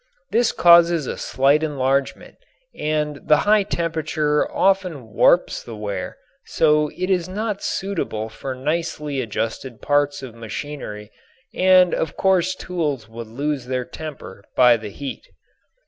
[0.31, 2.37] This causes a slight enlargement
[2.73, 9.21] and the high temperature often warps the ware so it is not suitable for nicely
[9.21, 11.11] adjusted parts of machinery
[11.53, 15.27] and of course tools would lose their temper by the heat.